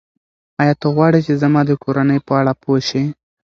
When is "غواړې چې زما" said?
0.95-1.61